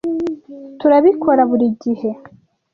Turabikora 0.79 1.41
buri 1.49 1.67
gihe. 1.81 2.09